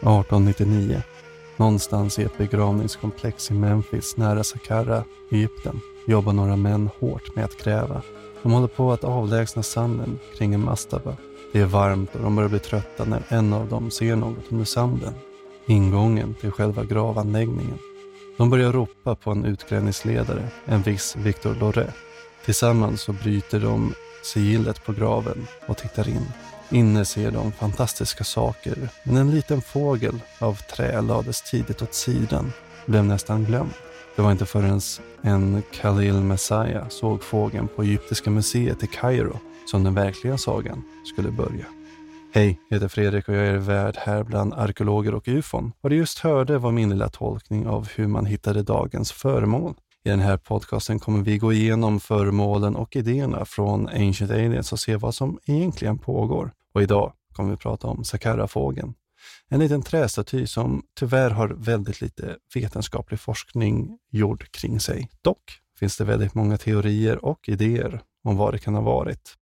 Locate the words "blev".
32.90-33.04